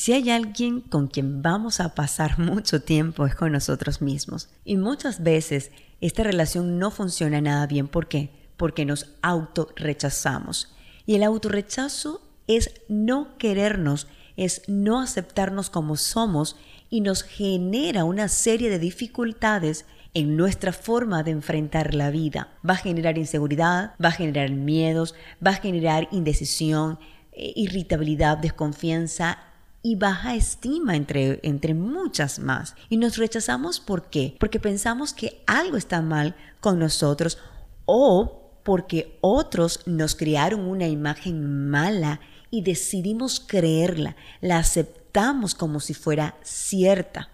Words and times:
Si 0.00 0.14
hay 0.14 0.30
alguien 0.30 0.80
con 0.80 1.08
quien 1.08 1.42
vamos 1.42 1.78
a 1.78 1.94
pasar 1.94 2.38
mucho 2.38 2.80
tiempo 2.80 3.26
es 3.26 3.34
con 3.34 3.52
nosotros 3.52 4.00
mismos. 4.00 4.48
Y 4.64 4.78
muchas 4.78 5.22
veces 5.22 5.72
esta 6.00 6.22
relación 6.22 6.78
no 6.78 6.90
funciona 6.90 7.42
nada 7.42 7.66
bien. 7.66 7.86
¿Por 7.86 8.08
qué? 8.08 8.30
Porque 8.56 8.86
nos 8.86 9.14
autorrechazamos. 9.20 10.74
Y 11.04 11.16
el 11.16 11.22
autorrechazo 11.22 12.22
es 12.46 12.80
no 12.88 13.36
querernos, 13.36 14.06
es 14.38 14.62
no 14.68 15.02
aceptarnos 15.02 15.68
como 15.68 15.96
somos 15.96 16.56
y 16.88 17.02
nos 17.02 17.22
genera 17.22 18.04
una 18.04 18.28
serie 18.28 18.70
de 18.70 18.78
dificultades 18.78 19.84
en 20.14 20.34
nuestra 20.34 20.72
forma 20.72 21.22
de 21.24 21.32
enfrentar 21.32 21.94
la 21.94 22.08
vida. 22.08 22.54
Va 22.66 22.72
a 22.72 22.78
generar 22.78 23.18
inseguridad, 23.18 23.92
va 24.02 24.08
a 24.08 24.12
generar 24.12 24.50
miedos, 24.50 25.14
va 25.46 25.50
a 25.50 25.60
generar 25.60 26.08
indecisión, 26.10 26.98
eh, 27.32 27.52
irritabilidad, 27.54 28.38
desconfianza 28.38 29.49
y 29.82 29.96
baja 29.96 30.34
estima 30.34 30.96
entre, 30.96 31.40
entre 31.42 31.74
muchas 31.74 32.38
más. 32.38 32.74
Y 32.88 32.96
nos 32.96 33.16
rechazamos 33.16 33.80
¿por 33.80 34.10
qué? 34.10 34.36
Porque 34.38 34.60
pensamos 34.60 35.12
que 35.12 35.42
algo 35.46 35.76
está 35.76 36.02
mal 36.02 36.36
con 36.60 36.78
nosotros 36.78 37.38
o 37.86 38.60
porque 38.62 39.18
otros 39.20 39.80
nos 39.86 40.14
crearon 40.14 40.60
una 40.60 40.86
imagen 40.86 41.70
mala 41.70 42.20
y 42.50 42.62
decidimos 42.62 43.40
creerla, 43.40 44.16
la 44.40 44.58
aceptamos 44.58 45.54
como 45.54 45.80
si 45.80 45.94
fuera 45.94 46.36
cierta. 46.42 47.30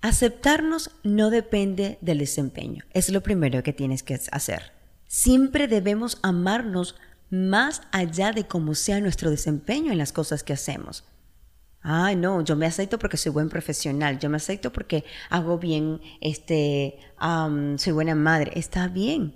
Aceptarnos 0.00 0.90
no 1.02 1.30
depende 1.30 1.98
del 2.02 2.18
desempeño, 2.18 2.84
es 2.92 3.10
lo 3.10 3.22
primero 3.22 3.62
que 3.62 3.72
tienes 3.72 4.02
que 4.02 4.20
hacer. 4.30 4.72
Siempre 5.06 5.66
debemos 5.66 6.18
amarnos 6.22 6.96
más 7.30 7.82
allá 7.90 8.32
de 8.32 8.46
cómo 8.46 8.74
sea 8.74 9.00
nuestro 9.00 9.30
desempeño 9.30 9.92
en 9.92 9.98
las 9.98 10.12
cosas 10.12 10.44
que 10.44 10.52
hacemos. 10.52 11.04
Ay, 11.86 12.16
no, 12.16 12.40
yo 12.40 12.56
me 12.56 12.64
acepto 12.64 12.98
porque 12.98 13.18
soy 13.18 13.30
buen 13.30 13.50
profesional, 13.50 14.18
yo 14.18 14.30
me 14.30 14.38
acepto 14.38 14.72
porque 14.72 15.04
hago 15.28 15.58
bien, 15.58 16.00
este, 16.22 16.98
soy 17.76 17.92
buena 17.92 18.14
madre, 18.14 18.52
está 18.54 18.88
bien. 18.88 19.34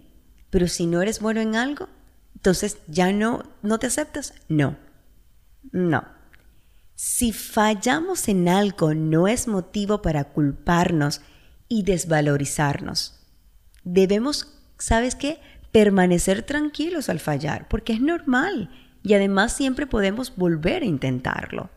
Pero 0.48 0.66
si 0.66 0.86
no 0.86 1.02
eres 1.02 1.20
bueno 1.20 1.42
en 1.42 1.56
algo, 1.56 1.90
entonces 2.34 2.78
ya 2.86 3.12
no, 3.12 3.42
no 3.60 3.78
te 3.78 3.88
aceptas. 3.88 4.32
No, 4.48 4.78
no. 5.72 6.04
Si 6.94 7.32
fallamos 7.32 8.28
en 8.28 8.48
algo, 8.48 8.94
no 8.94 9.28
es 9.28 9.46
motivo 9.46 10.00
para 10.00 10.24
culparnos 10.24 11.20
y 11.68 11.82
desvalorizarnos. 11.82 13.26
Debemos, 13.84 14.58
¿sabes 14.78 15.14
qué? 15.14 15.38
Permanecer 15.70 16.44
tranquilos 16.44 17.10
al 17.10 17.20
fallar, 17.20 17.68
porque 17.68 17.92
es 17.92 18.00
normal 18.00 18.70
y 19.02 19.12
además 19.12 19.52
siempre 19.52 19.86
podemos 19.86 20.34
volver 20.34 20.82
a 20.82 20.86
intentarlo. 20.86 21.68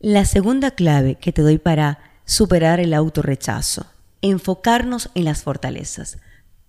La 0.00 0.24
segunda 0.26 0.70
clave 0.70 1.16
que 1.16 1.32
te 1.32 1.42
doy 1.42 1.58
para 1.58 1.98
superar 2.24 2.78
el 2.78 2.94
autorrechazo, 2.94 3.84
enfocarnos 4.22 5.10
en 5.16 5.24
las 5.24 5.42
fortalezas. 5.42 6.18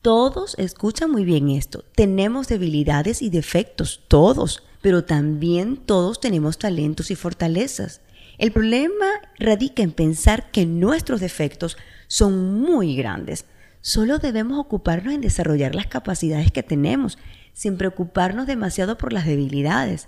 Todos, 0.02 0.56
escucha 0.58 1.06
muy 1.06 1.26
bien 1.26 1.50
esto, 1.50 1.86
tenemos 1.94 2.48
debilidades 2.48 3.22
y 3.22 3.30
defectos, 3.30 4.02
todos, 4.08 4.64
pero 4.82 5.04
también 5.04 5.78
todos 5.78 6.20
tenemos 6.20 6.58
talentos 6.58 7.12
y 7.12 7.16
fortalezas. 7.16 8.02
El 8.40 8.52
problema 8.52 9.06
radica 9.38 9.84
en 9.84 9.92
pensar 9.92 10.50
que 10.50 10.66
nuestros 10.66 11.22
defectos 11.22 11.78
son 12.08 12.60
muy 12.60 12.96
grandes. 12.96 13.46
Solo 13.82 14.18
debemos 14.18 14.58
ocuparnos 14.58 15.14
en 15.14 15.22
desarrollar 15.22 15.76
las 15.76 15.86
capacidades 15.86 16.52
que 16.52 16.64
tenemos, 16.64 17.20
sin 17.54 17.78
preocuparnos 17.78 18.48
demasiado 18.48 18.98
por 18.98 19.14
las 19.14 19.28
debilidades. 19.28 20.08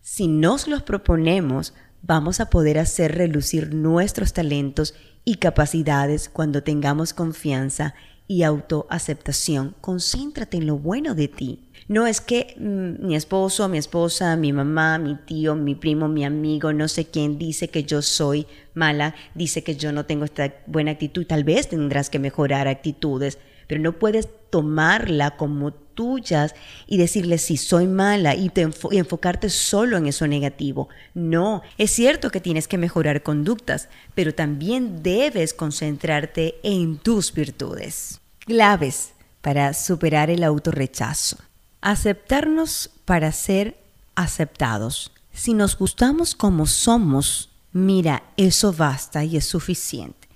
Si 0.00 0.26
nos 0.26 0.68
los 0.68 0.82
proponemos, 0.82 1.74
vamos 2.06 2.40
a 2.40 2.50
poder 2.50 2.78
hacer 2.78 3.16
relucir 3.16 3.74
nuestros 3.74 4.32
talentos 4.32 4.94
y 5.24 5.36
capacidades 5.36 6.28
cuando 6.28 6.62
tengamos 6.62 7.14
confianza 7.14 7.94
y 8.28 8.42
autoaceptación. 8.42 9.74
Concéntrate 9.80 10.58
en 10.58 10.66
lo 10.66 10.78
bueno 10.78 11.14
de 11.14 11.28
ti. 11.28 11.60
No 11.88 12.06
es 12.06 12.20
que 12.20 12.54
mm, 12.58 13.06
mi 13.06 13.16
esposo, 13.16 13.68
mi 13.68 13.78
esposa, 13.78 14.36
mi 14.36 14.52
mamá, 14.52 14.98
mi 14.98 15.16
tío, 15.16 15.54
mi 15.54 15.74
primo, 15.74 16.08
mi 16.08 16.24
amigo, 16.24 16.72
no 16.72 16.88
sé 16.88 17.06
quién 17.06 17.38
dice 17.38 17.68
que 17.68 17.84
yo 17.84 18.00
soy 18.02 18.46
mala, 18.72 19.14
dice 19.34 19.62
que 19.62 19.76
yo 19.76 19.92
no 19.92 20.06
tengo 20.06 20.24
esta 20.24 20.54
buena 20.66 20.92
actitud. 20.92 21.26
Tal 21.26 21.44
vez 21.44 21.68
tendrás 21.68 22.08
que 22.08 22.18
mejorar 22.18 22.68
actitudes, 22.68 23.38
pero 23.66 23.80
no 23.80 23.98
puedes 23.98 24.28
tomarla 24.50 25.36
como 25.36 25.72
tuyas 25.94 26.54
y 26.86 26.96
decirle 26.96 27.38
si 27.38 27.56
soy 27.56 27.86
mala 27.86 28.34
y, 28.34 28.50
y, 28.54 28.98
enfocarte 28.98 29.50
solo 29.50 29.96
en 29.96 30.06
eso 30.06 30.26
negativo. 30.26 30.88
No, 31.14 31.62
es 31.78 31.90
cierto 31.90 32.30
que 32.30 32.40
tienes 32.40 32.68
que 32.68 32.78
mejorar 32.78 33.22
conductas, 33.22 33.88
pero 34.14 34.34
también 34.34 35.02
debes 35.02 35.54
concentrarte 35.54 36.56
en 36.62 36.98
tus 36.98 37.32
virtudes. 37.32 38.20
Claves 38.40 39.12
para 39.40 39.74
superar 39.74 40.30
el 40.30 40.42
autorrechazo. 40.42 41.36
Aceptarnos 41.80 42.90
para 43.04 43.30
ser 43.32 43.76
aceptados. 44.14 45.12
Si 45.32 45.52
nos 45.52 45.76
gustamos 45.76 46.34
como 46.34 46.66
somos, 46.66 47.50
mira, 47.72 48.22
eso 48.36 48.72
basta 48.72 49.24
y 49.24 49.36
es 49.36 49.44
suficiente. 49.44 50.28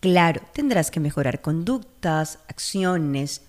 Claro, 0.00 0.42
tendrás 0.52 0.90
que 0.90 0.98
mejorar 0.98 1.40
conductas, 1.40 2.38
acciones, 2.48 3.42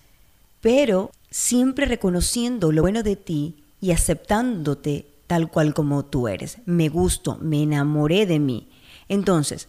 pero 0.60 1.10
siempre 1.32 1.86
reconociendo 1.86 2.70
lo 2.70 2.82
bueno 2.82 3.02
de 3.02 3.16
ti 3.16 3.64
y 3.80 3.90
aceptándote 3.90 5.06
tal 5.26 5.50
cual 5.50 5.74
como 5.74 6.04
tú 6.04 6.28
eres. 6.28 6.58
Me 6.66 6.88
gusto, 6.88 7.38
me 7.40 7.62
enamoré 7.62 8.26
de 8.26 8.38
mí. 8.38 8.68
Entonces, 9.08 9.68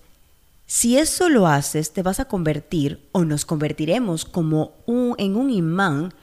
si 0.68 0.97
eso 0.97 1.29
lo 1.29 1.47
haces, 1.47 1.91
te 1.94 2.03
vas 2.03 2.19
a 2.19 2.25
convertir 2.25 3.00
o 3.13 3.25
nos 3.25 3.46
convertiremos 3.46 4.25
como 4.25 4.74
un, 4.85 5.16
en 5.18 5.35
un 5.35 5.50
imán 5.50 6.13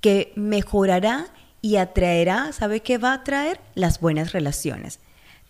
que 0.00 0.32
mejorará 0.36 1.26
y 1.62 1.76
atraerá, 1.76 2.52
¿sabe 2.52 2.80
qué 2.80 2.98
va 2.98 3.12
a 3.12 3.16
atraer? 3.16 3.60
Las 3.74 4.00
buenas 4.00 4.32
relaciones. 4.32 4.98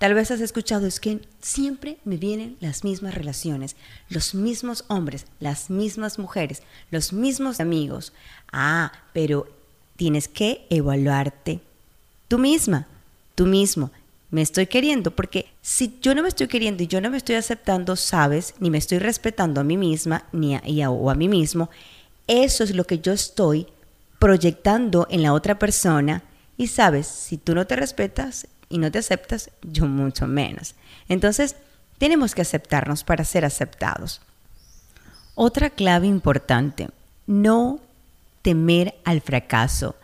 Tal 0.00 0.14
vez 0.14 0.30
has 0.30 0.40
escuchado, 0.40 0.86
es 0.86 0.98
que 0.98 1.20
siempre 1.42 1.98
me 2.06 2.16
vienen 2.16 2.56
las 2.60 2.84
mismas 2.84 3.14
relaciones, 3.14 3.76
los 4.08 4.34
mismos 4.34 4.86
hombres, 4.88 5.26
las 5.40 5.68
mismas 5.68 6.18
mujeres, 6.18 6.62
los 6.90 7.12
mismos 7.12 7.60
amigos. 7.60 8.14
Ah, 8.50 8.92
pero 9.12 9.46
tienes 9.96 10.26
que 10.26 10.66
evaluarte 10.70 11.60
tú 12.28 12.38
misma, 12.38 12.86
tú 13.34 13.44
mismo. 13.44 13.90
Me 14.30 14.40
estoy 14.40 14.68
queriendo 14.68 15.10
porque 15.10 15.48
si 15.60 15.98
yo 16.00 16.14
no 16.14 16.22
me 16.22 16.30
estoy 16.30 16.48
queriendo 16.48 16.82
y 16.82 16.86
yo 16.86 17.02
no 17.02 17.10
me 17.10 17.18
estoy 17.18 17.34
aceptando, 17.34 17.94
sabes, 17.94 18.54
ni 18.58 18.70
me 18.70 18.78
estoy 18.78 19.00
respetando 19.00 19.60
a 19.60 19.64
mí 19.64 19.76
misma 19.76 20.24
ni 20.32 20.54
a, 20.54 20.90
o 20.90 21.10
a 21.10 21.14
mí 21.14 21.28
mismo, 21.28 21.68
eso 22.26 22.64
es 22.64 22.74
lo 22.74 22.84
que 22.84 23.00
yo 23.00 23.12
estoy 23.12 23.66
proyectando 24.18 25.06
en 25.10 25.22
la 25.22 25.34
otra 25.34 25.58
persona. 25.58 26.22
Y 26.56 26.68
sabes, 26.68 27.06
si 27.06 27.36
tú 27.36 27.54
no 27.54 27.66
te 27.66 27.76
respetas, 27.76 28.46
y 28.70 28.78
no 28.78 28.90
te 28.90 28.98
aceptas, 28.98 29.50
yo 29.62 29.86
mucho 29.86 30.26
menos. 30.26 30.74
Entonces, 31.08 31.56
tenemos 31.98 32.34
que 32.34 32.40
aceptarnos 32.40 33.04
para 33.04 33.24
ser 33.24 33.44
aceptados. 33.44 34.22
Otra 35.34 35.68
clave 35.68 36.06
importante, 36.06 36.88
no 37.26 37.80
temer 38.40 38.94
al 39.04 39.20
fracaso. 39.20 39.96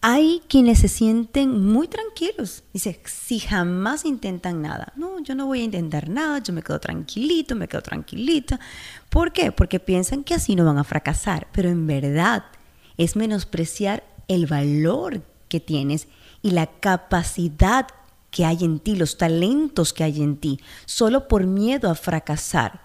Hay 0.00 0.42
quienes 0.48 0.78
se 0.78 0.88
sienten 0.88 1.62
muy 1.62 1.86
tranquilos. 1.86 2.64
Dice, 2.72 3.00
si 3.04 3.38
jamás 3.38 4.06
intentan 4.06 4.62
nada, 4.62 4.92
no, 4.96 5.20
yo 5.20 5.34
no 5.34 5.46
voy 5.46 5.60
a 5.60 5.64
intentar 5.64 6.08
nada, 6.08 6.38
yo 6.38 6.54
me 6.54 6.62
quedo 6.62 6.80
tranquilito, 6.80 7.54
me 7.54 7.68
quedo 7.68 7.82
tranquilita. 7.82 8.58
¿Por 9.10 9.32
qué? 9.32 9.52
Porque 9.52 9.78
piensan 9.78 10.24
que 10.24 10.34
así 10.34 10.56
no 10.56 10.64
van 10.64 10.78
a 10.78 10.84
fracasar, 10.84 11.48
pero 11.52 11.68
en 11.68 11.86
verdad 11.86 12.44
es 12.96 13.14
menospreciar 13.14 14.02
el 14.26 14.46
valor 14.46 15.22
que 15.50 15.60
tienes 15.60 16.08
y 16.40 16.52
la 16.52 16.66
capacidad 16.66 17.86
que 18.30 18.46
hay 18.46 18.64
en 18.64 18.78
ti, 18.78 18.96
los 18.96 19.18
talentos 19.18 19.92
que 19.92 20.04
hay 20.04 20.22
en 20.22 20.36
ti, 20.38 20.60
solo 20.86 21.28
por 21.28 21.46
miedo 21.46 21.90
a 21.90 21.94
fracasar. 21.94 22.80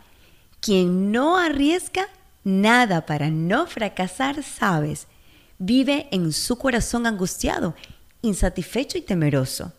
Quien 0.59 1.13
no 1.13 1.37
arriesga 1.37 2.07
nada 2.43 3.05
para 3.05 3.29
no 3.29 3.67
fracasar, 3.67 4.43
sabes, 4.43 5.07
vive 5.57 6.07
en 6.11 6.33
su 6.33 6.57
corazón 6.57 7.05
angustiado, 7.05 7.75
insatisfecho 8.21 8.97
y 8.97 9.01
temeroso. 9.01 9.71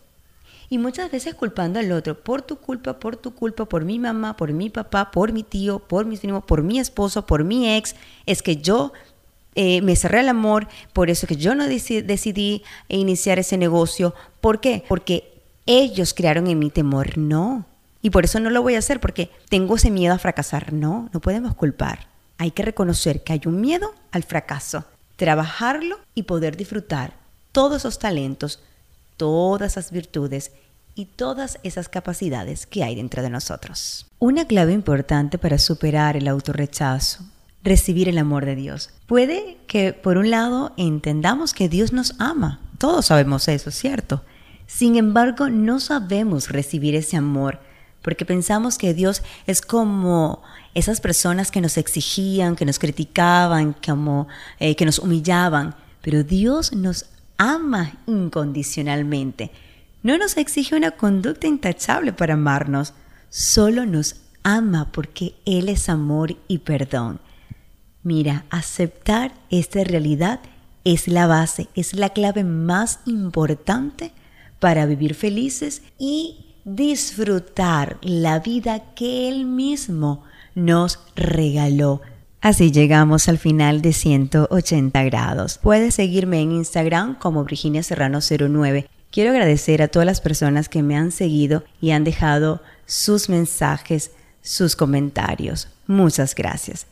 Y 0.68 0.78
muchas 0.78 1.10
veces 1.10 1.34
culpando 1.34 1.78
al 1.78 1.92
otro, 1.92 2.18
por 2.18 2.42
tu 2.42 2.56
culpa, 2.56 2.98
por 2.98 3.16
tu 3.16 3.34
culpa, 3.34 3.66
por 3.66 3.84
mi 3.84 3.98
mamá, 3.98 4.36
por 4.36 4.52
mi 4.52 4.68
papá, 4.68 5.10
por 5.12 5.32
mi 5.32 5.42
tío, 5.44 5.78
por 5.78 6.06
mi 6.06 6.16
primo, 6.16 6.44
por 6.44 6.62
mi 6.62 6.80
esposo, 6.80 7.24
por 7.24 7.44
mi 7.44 7.76
ex, 7.76 7.94
es 8.26 8.42
que 8.42 8.56
yo 8.56 8.92
eh, 9.56 9.80
me 9.80 9.96
cerré 9.96 10.20
al 10.20 10.28
amor, 10.28 10.68
por 10.92 11.08
eso 11.08 11.26
que 11.26 11.36
yo 11.36 11.54
no 11.54 11.66
decidí 11.66 12.62
iniciar 12.88 13.38
ese 13.38 13.56
negocio. 13.56 14.14
¿Por 14.42 14.60
qué? 14.60 14.84
Porque 14.86 15.42
ellos 15.64 16.14
crearon 16.14 16.46
en 16.46 16.58
mi 16.58 16.70
temor. 16.70 17.16
No. 17.16 17.64
Y 18.02 18.10
por 18.10 18.26
eso 18.26 18.38
no 18.38 18.50
lo 18.50 18.62
voy 18.62 18.74
a 18.74 18.78
hacer, 18.78 19.00
porque 19.00 19.30
tengo 19.48 19.76
ese 19.76 19.90
miedo 19.90 20.14
a 20.14 20.18
fracasar. 20.18 20.74
No, 20.74 21.08
no 21.12 21.20
podemos 21.20 21.54
culpar. 21.54 22.06
Hay 22.36 22.50
que 22.50 22.62
reconocer 22.62 23.24
que 23.24 23.32
hay 23.32 23.40
un 23.46 23.60
miedo 23.60 23.94
al 24.12 24.22
fracaso, 24.22 24.84
trabajarlo 25.16 25.98
y 26.14 26.24
poder 26.24 26.56
disfrutar 26.56 27.14
todos 27.50 27.78
esos 27.78 27.98
talentos, 27.98 28.60
todas 29.16 29.72
esas 29.72 29.90
virtudes 29.90 30.52
y 30.94 31.06
todas 31.06 31.58
esas 31.62 31.88
capacidades 31.88 32.66
que 32.66 32.84
hay 32.84 32.94
dentro 32.94 33.22
de 33.22 33.30
nosotros. 33.30 34.06
Una 34.18 34.46
clave 34.46 34.74
importante 34.74 35.38
para 35.38 35.56
superar 35.58 36.16
el 36.18 36.28
autorrechazo, 36.28 37.24
recibir 37.66 38.08
el 38.08 38.18
amor 38.18 38.46
de 38.46 38.54
Dios. 38.54 38.90
Puede 39.06 39.58
que 39.66 39.92
por 39.92 40.16
un 40.16 40.30
lado 40.30 40.72
entendamos 40.76 41.52
que 41.52 41.68
Dios 41.68 41.92
nos 41.92 42.14
ama, 42.18 42.60
todos 42.78 43.06
sabemos 43.06 43.48
eso, 43.48 43.70
¿cierto? 43.70 44.22
Sin 44.66 44.96
embargo, 44.96 45.50
no 45.50 45.80
sabemos 45.80 46.48
recibir 46.48 46.94
ese 46.94 47.16
amor 47.16 47.60
porque 48.02 48.24
pensamos 48.24 48.78
que 48.78 48.94
Dios 48.94 49.22
es 49.48 49.62
como 49.62 50.42
esas 50.74 51.00
personas 51.00 51.50
que 51.50 51.60
nos 51.60 51.76
exigían, 51.76 52.54
que 52.54 52.64
nos 52.64 52.78
criticaban, 52.78 53.74
como, 53.84 54.28
eh, 54.60 54.76
que 54.76 54.84
nos 54.84 55.00
humillaban, 55.00 55.74
pero 56.02 56.22
Dios 56.22 56.72
nos 56.72 57.06
ama 57.36 57.94
incondicionalmente. 58.06 59.50
No 60.04 60.18
nos 60.18 60.36
exige 60.36 60.76
una 60.76 60.92
conducta 60.92 61.48
intachable 61.48 62.12
para 62.12 62.34
amarnos, 62.34 62.92
solo 63.28 63.86
nos 63.86 64.16
ama 64.44 64.92
porque 64.92 65.34
Él 65.44 65.68
es 65.68 65.88
amor 65.88 66.36
y 66.46 66.58
perdón. 66.58 67.18
Mira, 68.06 68.44
aceptar 68.50 69.32
esta 69.50 69.82
realidad 69.82 70.38
es 70.84 71.08
la 71.08 71.26
base, 71.26 71.66
es 71.74 71.92
la 71.92 72.10
clave 72.10 72.44
más 72.44 73.00
importante 73.04 74.12
para 74.60 74.86
vivir 74.86 75.16
felices 75.16 75.82
y 75.98 76.54
disfrutar 76.64 77.98
la 78.02 78.38
vida 78.38 78.94
que 78.94 79.28
Él 79.28 79.44
mismo 79.44 80.22
nos 80.54 81.00
regaló. 81.16 82.00
Así 82.40 82.70
llegamos 82.70 83.28
al 83.28 83.38
final 83.38 83.82
de 83.82 83.92
180 83.92 85.02
grados. 85.02 85.58
Puedes 85.60 85.96
seguirme 85.96 86.40
en 86.40 86.52
Instagram 86.52 87.18
como 87.18 87.42
Virginia 87.42 87.82
Serrano 87.82 88.20
09. 88.20 88.88
Quiero 89.10 89.30
agradecer 89.30 89.82
a 89.82 89.88
todas 89.88 90.06
las 90.06 90.20
personas 90.20 90.68
que 90.68 90.84
me 90.84 90.96
han 90.96 91.10
seguido 91.10 91.64
y 91.80 91.90
han 91.90 92.04
dejado 92.04 92.62
sus 92.86 93.28
mensajes, 93.28 94.12
sus 94.42 94.76
comentarios. 94.76 95.66
Muchas 95.88 96.36
gracias. 96.36 96.86